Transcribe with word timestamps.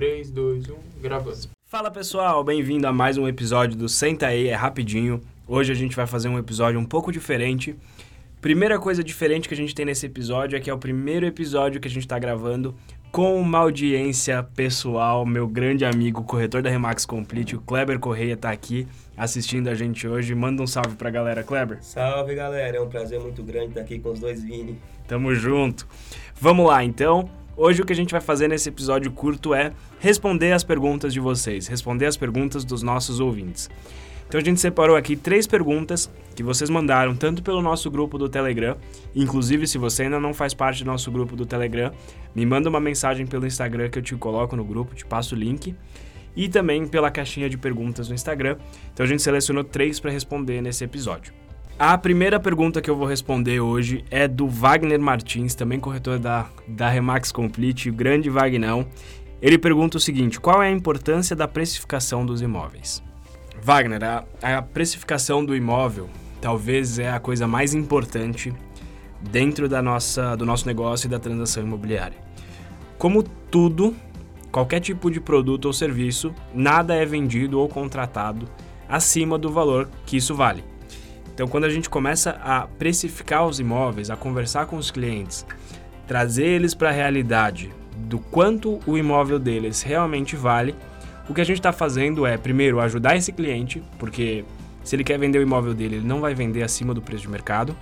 3, 0.00 0.30
2, 0.30 0.70
1, 0.70 0.74
gravando. 1.02 1.50
Fala 1.66 1.90
pessoal, 1.90 2.42
bem-vindo 2.42 2.86
a 2.86 2.92
mais 2.92 3.18
um 3.18 3.28
episódio 3.28 3.76
do 3.76 3.86
Senta 3.86 4.28
aí, 4.28 4.48
é 4.48 4.54
rapidinho. 4.54 5.20
Hoje 5.46 5.70
a 5.72 5.74
gente 5.74 5.94
vai 5.94 6.06
fazer 6.06 6.26
um 6.26 6.38
episódio 6.38 6.80
um 6.80 6.86
pouco 6.86 7.12
diferente. 7.12 7.76
Primeira 8.40 8.78
coisa 8.78 9.04
diferente 9.04 9.46
que 9.46 9.52
a 9.52 9.56
gente 9.58 9.74
tem 9.74 9.84
nesse 9.84 10.06
episódio 10.06 10.56
é 10.56 10.60
que 10.60 10.70
é 10.70 10.72
o 10.72 10.78
primeiro 10.78 11.26
episódio 11.26 11.78
que 11.78 11.86
a 11.86 11.90
gente 11.90 12.04
está 12.04 12.18
gravando 12.18 12.74
com 13.12 13.38
uma 13.38 13.58
audiência 13.58 14.42
pessoal. 14.42 15.26
Meu 15.26 15.46
grande 15.46 15.84
amigo, 15.84 16.24
corretor 16.24 16.62
da 16.62 16.70
Remax 16.70 17.04
Complete, 17.04 17.54
o 17.54 17.60
Kleber 17.60 17.98
Correia, 17.98 18.32
está 18.32 18.50
aqui 18.50 18.88
assistindo 19.14 19.68
a 19.68 19.74
gente 19.74 20.08
hoje. 20.08 20.34
Manda 20.34 20.62
um 20.62 20.66
salve 20.66 20.96
pra 20.96 21.10
galera, 21.10 21.42
Kleber. 21.44 21.76
Salve 21.82 22.34
galera, 22.34 22.78
é 22.78 22.80
um 22.80 22.88
prazer 22.88 23.20
muito 23.20 23.42
grande 23.42 23.68
estar 23.68 23.82
aqui 23.82 23.98
com 23.98 24.12
os 24.12 24.18
dois 24.18 24.42
Vini. 24.42 24.80
Tamo 25.06 25.34
junto. 25.34 25.86
Vamos 26.40 26.66
lá 26.66 26.82
então. 26.82 27.28
Hoje 27.56 27.82
o 27.82 27.84
que 27.84 27.92
a 27.92 27.96
gente 27.96 28.12
vai 28.12 28.20
fazer 28.20 28.48
nesse 28.48 28.68
episódio 28.68 29.10
curto 29.10 29.52
é 29.52 29.72
responder 29.98 30.52
as 30.52 30.64
perguntas 30.64 31.12
de 31.12 31.20
vocês, 31.20 31.66
responder 31.66 32.06
as 32.06 32.16
perguntas 32.16 32.64
dos 32.64 32.82
nossos 32.82 33.20
ouvintes. 33.20 33.68
Então 34.26 34.40
a 34.40 34.44
gente 34.44 34.60
separou 34.60 34.94
aqui 34.94 35.16
três 35.16 35.46
perguntas 35.46 36.08
que 36.36 36.42
vocês 36.42 36.70
mandaram 36.70 37.16
tanto 37.16 37.42
pelo 37.42 37.60
nosso 37.60 37.90
grupo 37.90 38.16
do 38.16 38.28
Telegram, 38.28 38.76
inclusive 39.14 39.66
se 39.66 39.76
você 39.76 40.04
ainda 40.04 40.20
não 40.20 40.32
faz 40.32 40.54
parte 40.54 40.84
do 40.84 40.86
nosso 40.86 41.10
grupo 41.10 41.34
do 41.34 41.44
Telegram, 41.44 41.90
me 42.32 42.46
manda 42.46 42.68
uma 42.68 42.78
mensagem 42.78 43.26
pelo 43.26 43.44
Instagram 43.44 43.90
que 43.90 43.98
eu 43.98 44.02
te 44.02 44.14
coloco 44.14 44.54
no 44.54 44.64
grupo, 44.64 44.94
te 44.94 45.04
passo 45.04 45.34
o 45.34 45.38
link, 45.38 45.74
e 46.36 46.48
também 46.48 46.86
pela 46.86 47.10
caixinha 47.10 47.50
de 47.50 47.58
perguntas 47.58 48.08
no 48.08 48.14
Instagram. 48.14 48.56
Então 48.94 49.04
a 49.04 49.08
gente 49.08 49.20
selecionou 49.20 49.64
três 49.64 49.98
para 49.98 50.12
responder 50.12 50.62
nesse 50.62 50.84
episódio. 50.84 51.39
A 51.82 51.96
primeira 51.96 52.38
pergunta 52.38 52.82
que 52.82 52.90
eu 52.90 52.94
vou 52.94 53.06
responder 53.06 53.58
hoje 53.58 54.04
é 54.10 54.28
do 54.28 54.46
Wagner 54.46 55.00
Martins, 55.00 55.54
também 55.54 55.80
corretor 55.80 56.18
da, 56.18 56.46
da 56.68 56.90
Remax 56.90 57.32
Complete, 57.32 57.88
o 57.88 57.92
grande 57.94 58.28
Vagnão. 58.28 58.86
Ele 59.40 59.56
pergunta 59.56 59.96
o 59.96 60.00
seguinte: 60.00 60.38
qual 60.38 60.62
é 60.62 60.68
a 60.68 60.70
importância 60.70 61.34
da 61.34 61.48
precificação 61.48 62.26
dos 62.26 62.42
imóveis? 62.42 63.02
Wagner, 63.62 64.04
a, 64.04 64.24
a 64.42 64.60
precificação 64.60 65.42
do 65.42 65.56
imóvel 65.56 66.10
talvez 66.38 66.98
é 66.98 67.10
a 67.10 67.18
coisa 67.18 67.46
mais 67.46 67.72
importante 67.72 68.52
dentro 69.18 69.66
da 69.66 69.80
nossa, 69.80 70.36
do 70.36 70.44
nosso 70.44 70.66
negócio 70.66 71.06
e 71.06 71.10
da 71.10 71.18
transação 71.18 71.62
imobiliária. 71.62 72.18
Como 72.98 73.22
tudo, 73.22 73.96
qualquer 74.52 74.80
tipo 74.80 75.10
de 75.10 75.18
produto 75.18 75.64
ou 75.64 75.72
serviço, 75.72 76.34
nada 76.52 76.94
é 76.94 77.06
vendido 77.06 77.58
ou 77.58 77.66
contratado 77.70 78.46
acima 78.86 79.38
do 79.38 79.50
valor 79.50 79.88
que 80.04 80.18
isso 80.18 80.34
vale. 80.34 80.62
Então, 81.40 81.48
quando 81.48 81.64
a 81.64 81.70
gente 81.70 81.88
começa 81.88 82.32
a 82.44 82.66
precificar 82.66 83.46
os 83.46 83.58
imóveis, 83.58 84.10
a 84.10 84.14
conversar 84.14 84.66
com 84.66 84.76
os 84.76 84.90
clientes, 84.90 85.46
trazer 86.06 86.44
eles 86.44 86.74
para 86.74 86.90
a 86.90 86.92
realidade 86.92 87.72
do 87.96 88.18
quanto 88.18 88.78
o 88.86 88.98
imóvel 88.98 89.38
deles 89.38 89.80
realmente 89.80 90.36
vale, 90.36 90.74
o 91.26 91.32
que 91.32 91.40
a 91.40 91.44
gente 91.44 91.56
está 91.56 91.72
fazendo 91.72 92.26
é, 92.26 92.36
primeiro, 92.36 92.78
ajudar 92.78 93.16
esse 93.16 93.32
cliente, 93.32 93.82
porque 93.98 94.44
se 94.84 94.94
ele 94.94 95.02
quer 95.02 95.18
vender 95.18 95.38
o 95.38 95.42
imóvel 95.42 95.72
dele, 95.72 95.96
ele 95.96 96.06
não 96.06 96.20
vai 96.20 96.34
vender 96.34 96.62
acima 96.62 96.92
do 96.92 97.00
preço 97.00 97.22
de 97.22 97.30
mercado. 97.30 97.74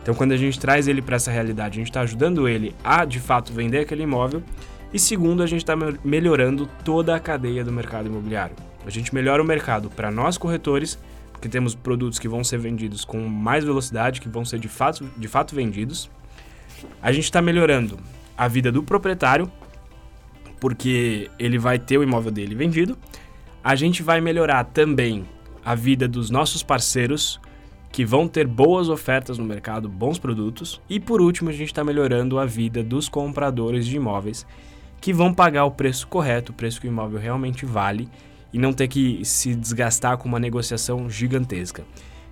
Então, 0.00 0.14
quando 0.14 0.30
a 0.30 0.36
gente 0.36 0.60
traz 0.60 0.86
ele 0.86 1.02
para 1.02 1.16
essa 1.16 1.32
realidade, 1.32 1.72
a 1.72 1.80
gente 1.80 1.90
está 1.90 2.02
ajudando 2.02 2.48
ele 2.48 2.76
a, 2.84 3.04
de 3.04 3.18
fato, 3.18 3.52
vender 3.52 3.80
aquele 3.80 4.04
imóvel. 4.04 4.40
E 4.92 5.00
segundo, 5.00 5.42
a 5.42 5.48
gente 5.48 5.62
está 5.62 5.74
melhorando 6.04 6.68
toda 6.84 7.16
a 7.16 7.18
cadeia 7.18 7.64
do 7.64 7.72
mercado 7.72 8.06
imobiliário. 8.06 8.54
A 8.86 8.90
gente 8.90 9.12
melhora 9.12 9.42
o 9.42 9.44
mercado 9.44 9.90
para 9.90 10.12
nós 10.12 10.38
corretores, 10.38 10.96
porque 11.44 11.52
temos 11.52 11.74
produtos 11.74 12.18
que 12.18 12.26
vão 12.26 12.42
ser 12.42 12.56
vendidos 12.56 13.04
com 13.04 13.28
mais 13.28 13.64
velocidade, 13.64 14.18
que 14.18 14.30
vão 14.30 14.46
ser 14.46 14.58
de 14.58 14.66
fato, 14.66 15.06
de 15.14 15.28
fato 15.28 15.54
vendidos. 15.54 16.10
A 17.02 17.12
gente 17.12 17.24
está 17.24 17.42
melhorando 17.42 17.98
a 18.34 18.48
vida 18.48 18.72
do 18.72 18.82
proprietário, 18.82 19.52
porque 20.58 21.30
ele 21.38 21.58
vai 21.58 21.78
ter 21.78 21.98
o 21.98 22.02
imóvel 22.02 22.30
dele 22.30 22.54
vendido. 22.54 22.96
A 23.62 23.74
gente 23.74 24.02
vai 24.02 24.22
melhorar 24.22 24.64
também 24.64 25.26
a 25.62 25.74
vida 25.74 26.08
dos 26.08 26.30
nossos 26.30 26.62
parceiros, 26.62 27.38
que 27.92 28.06
vão 28.06 28.26
ter 28.26 28.46
boas 28.46 28.88
ofertas 28.88 29.36
no 29.36 29.44
mercado, 29.44 29.86
bons 29.86 30.18
produtos. 30.18 30.80
E 30.88 30.98
por 30.98 31.20
último, 31.20 31.50
a 31.50 31.52
gente 31.52 31.68
está 31.68 31.84
melhorando 31.84 32.38
a 32.38 32.46
vida 32.46 32.82
dos 32.82 33.06
compradores 33.06 33.84
de 33.84 33.96
imóveis, 33.96 34.46
que 34.98 35.12
vão 35.12 35.34
pagar 35.34 35.66
o 35.66 35.72
preço 35.72 36.06
correto, 36.06 36.52
o 36.52 36.54
preço 36.54 36.80
que 36.80 36.86
o 36.86 36.90
imóvel 36.90 37.20
realmente 37.20 37.66
vale, 37.66 38.08
e 38.54 38.58
não 38.58 38.72
ter 38.72 38.86
que 38.86 39.24
se 39.24 39.52
desgastar 39.52 40.16
com 40.16 40.28
uma 40.28 40.38
negociação 40.38 41.10
gigantesca. 41.10 41.82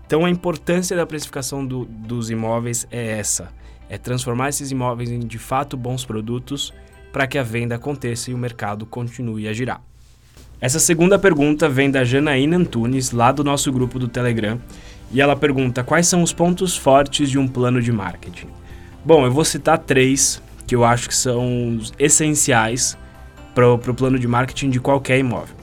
Então, 0.06 0.25
a 0.25 0.31
importância 0.31 0.97
da 0.97 1.05
precificação 1.05 1.66
do, 1.66 1.84
dos 1.84 2.31
imóveis 2.31 2.87
é 2.93 3.19
essa: 3.19 3.49
é 3.91 3.99
transformar 3.99 4.49
esses 4.49 4.71
imóveis 4.71 5.11
em 5.11 5.19
de 5.19 5.37
fato 5.37 5.77
bons 5.77 6.05
produtos 6.05 6.72
para 7.12 7.27
que 7.27 7.37
a 7.37 7.43
venda 7.43 7.75
aconteça 7.75 8.31
e 8.31 8.34
o 8.34 8.38
mercado 8.38 8.87
continue 8.87 9.49
a 9.49 9.53
girar. 9.53 9.82
Essa 10.61 10.78
segunda 10.78 11.19
pergunta 11.19 11.69
vem 11.69 11.91
da 11.91 12.05
Janaína 12.05 12.56
Antunes, 12.56 13.11
lá 13.11 13.32
do 13.32 13.43
nosso 13.43 13.72
grupo 13.72 13.99
do 13.99 14.06
Telegram, 14.06 14.61
e 15.11 15.21
ela 15.21 15.34
pergunta 15.34 15.82
quais 15.82 16.06
são 16.06 16.22
os 16.22 16.32
pontos 16.32 16.77
fortes 16.77 17.28
de 17.28 17.37
um 17.37 17.49
plano 17.49 17.82
de 17.82 17.91
marketing. 17.91 18.47
Bom, 19.05 19.27
eu 19.27 19.32
vou 19.32 19.44
citar 19.44 19.77
três 19.77 20.41
que 20.69 20.77
eu 20.77 20.84
acho 20.84 21.09
que 21.09 21.16
são 21.16 21.81
essenciais 21.99 22.97
para 23.56 23.75
o 23.75 23.78
plano 23.78 24.21
de 24.21 24.28
marketing 24.28 24.71
de 24.71 24.78
qualquer 24.78 25.19
imóvel. 25.19 25.62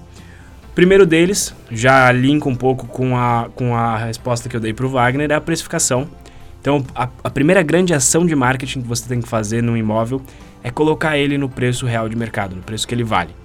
Primeiro 0.79 1.05
deles, 1.05 1.53
já 1.69 2.09
linka 2.09 2.47
um 2.47 2.55
pouco 2.55 2.87
com 2.87 3.17
a, 3.17 3.49
com 3.53 3.75
a 3.75 3.97
resposta 3.97 4.47
que 4.47 4.55
eu 4.55 4.61
dei 4.61 4.73
para 4.73 4.85
o 4.85 4.89
Wagner, 4.89 5.29
é 5.29 5.33
a 5.33 5.41
precificação. 5.41 6.07
Então, 6.61 6.85
a, 6.95 7.09
a 7.21 7.29
primeira 7.29 7.61
grande 7.61 7.93
ação 7.93 8.25
de 8.25 8.33
marketing 8.33 8.83
que 8.83 8.87
você 8.87 9.05
tem 9.05 9.19
que 9.19 9.27
fazer 9.27 9.61
num 9.61 9.75
imóvel 9.75 10.21
é 10.63 10.71
colocar 10.71 11.17
ele 11.17 11.37
no 11.37 11.49
preço 11.49 11.85
real 11.85 12.07
de 12.07 12.15
mercado, 12.15 12.55
no 12.55 12.61
preço 12.61 12.87
que 12.87 12.95
ele 12.95 13.03
vale. 13.03 13.35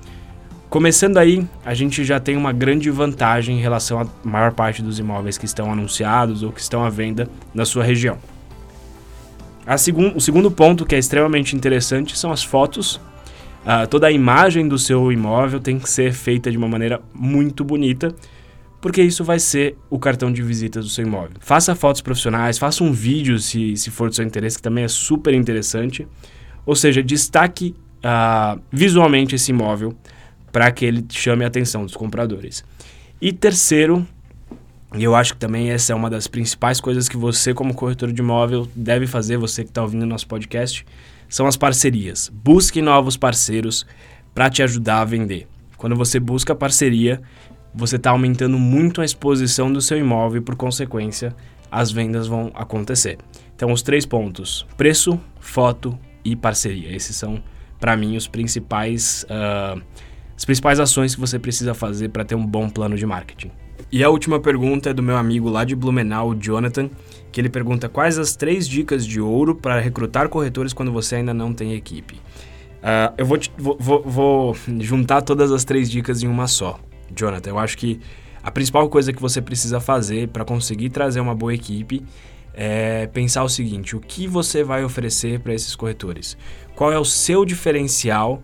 Começando 0.71 1.17
aí, 1.17 1.45
a 1.65 1.75
gente 1.75 2.05
já 2.05 2.21
tem 2.21 2.37
uma 2.37 2.53
grande 2.53 2.89
vantagem 2.89 3.59
em 3.59 3.61
relação 3.61 3.99
à 3.99 4.07
maior 4.23 4.53
parte 4.53 4.81
dos 4.81 5.01
imóveis 5.01 5.37
que 5.37 5.45
estão 5.45 5.73
anunciados 5.73 6.45
ou 6.45 6.53
que 6.53 6.61
estão 6.61 6.85
à 6.85 6.89
venda 6.89 7.29
na 7.53 7.65
sua 7.65 7.83
região. 7.83 8.17
Segun, 9.77 10.13
o 10.15 10.21
segundo 10.21 10.53
ponto 10.53 10.87
que 10.87 10.95
é 10.95 10.99
extremamente 11.01 11.57
interessante 11.57 12.17
são 12.17 12.31
as 12.31 12.45
fotos. 12.45 13.01
Uh, 13.65 13.87
toda 13.89 14.07
a 14.07 14.13
imagem 14.13 14.69
do 14.69 14.79
seu 14.79 15.11
imóvel 15.11 15.59
tem 15.59 15.79
que 15.79 15.89
ser 15.89 16.13
feita 16.13 16.51
de 16.51 16.59
uma 16.59 16.69
maneira 16.69 17.01
muito 17.15 17.65
bonita, 17.65 18.15
porque 18.79 19.03
isso 19.03 19.25
vai 19.25 19.39
ser 19.39 19.79
o 19.89 19.99
cartão 19.99 20.31
de 20.31 20.43
visita 20.43 20.81
do 20.81 20.89
seu 20.89 21.07
imóvel. 21.07 21.39
Faça 21.41 21.75
fotos 21.75 22.03
profissionais, 22.03 22.59
faça 22.59 22.85
um 22.85 22.93
vídeo 22.93 23.39
se, 23.39 23.75
se 23.79 23.91
for 23.91 24.11
do 24.11 24.15
seu 24.15 24.25
interesse, 24.25 24.59
que 24.59 24.63
também 24.63 24.85
é 24.85 24.89
super 24.89 25.33
interessante. 25.33 26.07
Ou 26.67 26.77
seja, 26.77 27.03
destaque 27.03 27.75
uh, 28.05 28.61
visualmente 28.71 29.35
esse 29.35 29.51
imóvel 29.51 29.97
para 30.53 30.71
que 30.71 30.85
ele 30.85 31.03
chame 31.09 31.45
a 31.45 31.49
atenção 31.49 31.85
dos 31.85 31.97
compradores. 31.97 32.63
E 33.21 33.33
terceiro, 33.33 34.07
e 34.95 35.03
eu 35.03 35.15
acho 35.15 35.33
que 35.33 35.41
também 35.41 35.71
essa 35.71 35.93
é 35.93 35.97
uma 35.97 36.11
das 36.11 36.27
principais 36.27 36.81
coisas 36.81 37.09
que 37.09 37.17
você, 37.17 37.55
como 37.55 37.73
corretor 37.75 38.13
de 38.13 38.21
imóvel, 38.21 38.69
deve 38.77 39.07
fazer, 39.07 39.39
você 39.39 39.65
que 39.65 39.71
está 39.71 39.83
ouvindo 39.83 40.05
nosso 40.05 40.29
podcast, 40.29 40.85
são 41.29 41.47
as 41.47 41.57
parcerias. 41.57 42.31
Busque 42.33 42.81
novos 42.81 43.17
parceiros 43.17 43.87
para 44.35 44.51
te 44.51 44.63
ajudar 44.63 45.01
a 45.01 45.05
vender. 45.05 45.47
Quando 45.77 45.97
você 45.97 46.19
busca 46.19 46.55
parceria, 46.55 47.21
você 47.75 47.97
está 47.97 48.11
aumentando 48.11 48.59
muito 48.59 49.01
a 49.01 49.05
exposição 49.05 49.73
do 49.73 49.81
seu 49.81 49.99
imóvel 49.99 50.41
e, 50.41 50.45
por 50.45 50.55
consequência, 50.55 51.35
as 51.71 51.91
vendas 51.91 52.27
vão 52.27 52.53
acontecer. 52.55 53.19
Então, 53.55 53.73
os 53.73 53.83
três 53.83 54.07
pontos: 54.07 54.67
preço, 54.77 55.21
foto 55.41 55.99
e 56.25 56.37
parceria. 56.37 56.95
Esses 56.95 57.17
são, 57.17 57.43
para 57.81 57.97
mim, 57.97 58.17
os 58.17 58.29
principais, 58.29 59.25
uh, 59.25 59.81
as 60.37 60.45
principais 60.45 60.81
ações 60.81 61.15
que 61.15 61.21
você 61.21 61.39
precisa 61.39 61.75
fazer 61.75 62.09
para 62.09 62.25
ter 62.25 62.35
um 62.35 62.47
bom 62.47 62.69
plano 62.69 62.97
de 62.97 63.07
marketing. 63.07 63.51
E 63.91 64.03
a 64.03 64.11
última 64.11 64.41
pergunta 64.41 64.91
é 64.91 64.93
do 64.93 65.03
meu 65.03 65.17
amigo 65.17 65.49
lá 65.49 65.65
de 65.65 65.77
Blumenau, 65.77 66.35
Jonathan, 66.35 66.91
que 67.31 67.41
ele 67.41 67.49
pergunta 67.49 67.89
quais 67.89 68.19
as 68.19 68.35
três 68.35 68.69
dicas 68.69 69.07
de 69.07 69.21
ouro 69.21 69.55
para 69.55 69.79
recrutar 69.79 70.29
corretores 70.29 70.73
quando 70.73 70.93
você 70.93 71.17
ainda 71.17 71.33
não 71.33 71.53
tem 71.53 71.75
equipe. 71.75 72.15
Uh, 72.15 73.15
eu 73.17 73.25
vou, 73.25 73.39
te, 73.39 73.53
vou, 73.57 73.77
vou, 73.79 74.03
vou 74.03 74.57
juntar 74.81 75.23
todas 75.23 75.51
as 75.53 75.65
três 75.65 75.91
dicas 75.91 76.23
em 76.23 76.29
uma 76.29 76.47
só. 76.47 76.79
Jonathan, 77.15 77.51
eu 77.51 77.59
acho 77.59 77.79
que 77.79 78.01
a 78.43 78.51
principal 78.51 78.89
coisa 78.89 79.13
que 79.13 79.23
você 79.23 79.41
precisa 79.41 79.81
fazer 79.81 80.29
para 80.29 80.45
conseguir 80.45 80.91
trazer 80.91 81.21
uma 81.21 81.35
boa 81.35 81.55
equipe 81.55 82.05
é 82.53 83.07
pensar 83.07 83.43
o 83.43 83.49
seguinte: 83.49 83.97
o 83.97 84.01
que 84.01 84.27
você 84.27 84.63
vai 84.63 84.85
oferecer 84.85 85.41
para 85.41 85.55
esses 85.55 85.75
corretores? 85.75 86.37
Qual 86.75 86.93
é 86.93 86.99
o 86.99 87.05
seu 87.05 87.45
diferencial? 87.45 88.43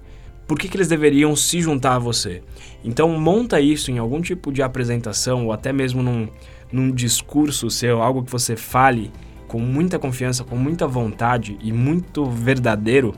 Por 0.50 0.58
que, 0.58 0.66
que 0.66 0.76
eles 0.76 0.88
deveriam 0.88 1.36
se 1.36 1.60
juntar 1.60 1.94
a 1.94 1.98
você? 2.00 2.42
Então, 2.82 3.08
monta 3.20 3.60
isso 3.60 3.92
em 3.92 3.98
algum 3.98 4.20
tipo 4.20 4.50
de 4.50 4.64
apresentação 4.64 5.46
ou 5.46 5.52
até 5.52 5.72
mesmo 5.72 6.02
num, 6.02 6.26
num 6.72 6.90
discurso 6.90 7.70
seu, 7.70 8.02
algo 8.02 8.24
que 8.24 8.32
você 8.32 8.56
fale 8.56 9.12
com 9.46 9.60
muita 9.60 9.96
confiança, 9.96 10.42
com 10.42 10.56
muita 10.56 10.88
vontade 10.88 11.56
e 11.62 11.72
muito 11.72 12.24
verdadeiro. 12.24 13.14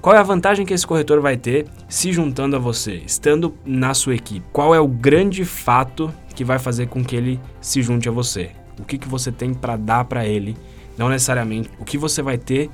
Qual 0.00 0.16
é 0.16 0.18
a 0.18 0.22
vantagem 0.22 0.64
que 0.64 0.72
esse 0.72 0.86
corretor 0.86 1.20
vai 1.20 1.36
ter 1.36 1.66
se 1.86 2.14
juntando 2.14 2.56
a 2.56 2.58
você, 2.58 3.02
estando 3.04 3.54
na 3.62 3.92
sua 3.92 4.14
equipe? 4.14 4.46
Qual 4.50 4.74
é 4.74 4.80
o 4.80 4.88
grande 4.88 5.44
fato 5.44 6.10
que 6.34 6.42
vai 6.42 6.58
fazer 6.58 6.86
com 6.86 7.04
que 7.04 7.14
ele 7.14 7.38
se 7.60 7.82
junte 7.82 8.08
a 8.08 8.12
você? 8.12 8.52
o 8.80 8.84
que, 8.84 8.96
que 8.96 9.06
você 9.06 9.30
tem 9.30 9.52
para 9.52 9.76
dar 9.76 10.04
para 10.06 10.26
ele, 10.26 10.56
não 10.96 11.10
necessariamente 11.10 11.70
o 11.78 11.84
que 11.84 11.98
você 11.98 12.22
vai 12.22 12.38
ter 12.38 12.70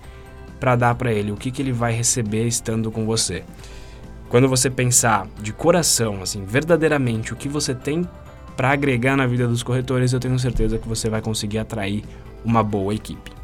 para 0.60 0.76
dar 0.76 0.94
para 0.94 1.12
ele, 1.12 1.32
o 1.32 1.36
que, 1.36 1.50
que 1.50 1.60
ele 1.60 1.72
vai 1.72 1.92
receber 1.92 2.46
estando 2.46 2.90
com 2.90 3.04
você. 3.04 3.42
Quando 4.28 4.49
você 4.49 4.69
pensar 4.69 5.26
de 5.40 5.52
coração, 5.52 6.23
assim, 6.23 6.44
verdadeiramente 6.44 7.32
o 7.32 7.37
que 7.37 7.49
você 7.49 7.75
tem 7.75 8.08
para 8.56 8.70
agregar 8.70 9.17
na 9.17 9.26
vida 9.26 9.46
dos 9.46 9.62
corretores, 9.62 10.12
eu 10.12 10.20
tenho 10.20 10.38
certeza 10.38 10.78
que 10.78 10.88
você 10.88 11.08
vai 11.11 11.20
conseguir 11.20 11.58
atrair 11.58 12.02
uma 12.44 12.62
boa 12.62 12.94
equipe. 12.94 13.37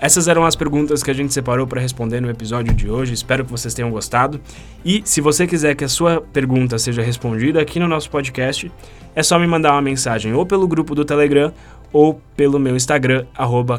Essas 0.00 0.28
eram 0.28 0.46
as 0.46 0.54
perguntas 0.54 1.02
que 1.02 1.10
a 1.10 1.14
gente 1.14 1.34
separou 1.34 1.66
para 1.66 1.80
responder 1.80 2.20
no 2.20 2.30
episódio 2.30 2.72
de 2.72 2.88
hoje. 2.88 3.12
Espero 3.12 3.44
que 3.44 3.50
vocês 3.50 3.74
tenham 3.74 3.90
gostado. 3.90 4.40
E 4.84 5.02
se 5.04 5.20
você 5.20 5.44
quiser 5.44 5.74
que 5.74 5.84
a 5.84 5.88
sua 5.88 6.20
pergunta 6.20 6.78
seja 6.78 7.02
respondida 7.02 7.60
aqui 7.60 7.80
no 7.80 7.88
nosso 7.88 8.08
podcast, 8.08 8.70
é 9.14 9.22
só 9.24 9.38
me 9.40 9.46
mandar 9.46 9.72
uma 9.72 9.82
mensagem 9.82 10.32
ou 10.32 10.46
pelo 10.46 10.68
grupo 10.68 10.94
do 10.94 11.04
Telegram 11.04 11.52
ou 11.92 12.20
pelo 12.36 12.60
meu 12.60 12.76
Instagram, 12.76 13.26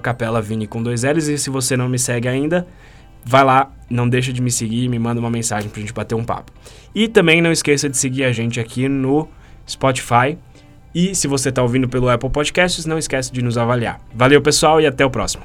capelavini 0.01 0.67
com 0.67 0.83
dois 0.83 1.03
L's. 1.03 1.29
E 1.29 1.37
se 1.37 1.49
você 1.49 1.77
não 1.77 1.87
me 1.87 1.97
segue 1.97 2.27
ainda, 2.27 2.67
vai 3.23 3.43
lá, 3.43 3.71
não 3.89 4.07
deixa 4.07 4.31
de 4.31 4.41
me 4.41 4.51
seguir 4.51 4.87
me 4.87 4.99
manda 4.99 5.19
uma 5.19 5.29
mensagem 5.29 5.69
para 5.69 5.79
a 5.79 5.81
gente 5.81 5.93
bater 5.93 6.15
um 6.15 6.23
papo. 6.23 6.51
E 6.93 7.07
também 7.07 7.41
não 7.41 7.51
esqueça 7.51 7.89
de 7.89 7.97
seguir 7.97 8.23
a 8.23 8.31
gente 8.31 8.59
aqui 8.59 8.87
no 8.87 9.27
Spotify. 9.67 10.37
E 10.93 11.13
se 11.13 11.27
você 11.27 11.49
está 11.49 11.61
ouvindo 11.61 11.87
pelo 11.87 12.09
Apple 12.09 12.29
Podcasts, 12.29 12.85
não 12.85 12.97
esquece 12.97 13.31
de 13.31 13.41
nos 13.41 13.57
avaliar. 13.57 13.99
Valeu, 14.13 14.41
pessoal, 14.41 14.81
e 14.81 14.87
até 14.87 15.05
o 15.05 15.09
próximo. 15.09 15.43